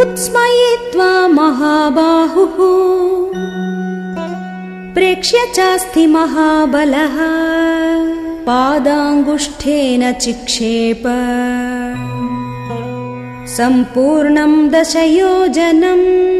उत्स्मयित्वा 0.00 1.28
महाबाहुः 1.28 2.56
प्रेक्ष्य 4.94 5.52
चास्ति 5.54 6.06
महाबलः। 6.06 7.16
पादाङ्गुष्ठेन 8.44 10.12
चिक्षेप। 10.12 11.02
सम्पूर्णम् 13.48 14.70
दशयोजनम्। 14.70 16.33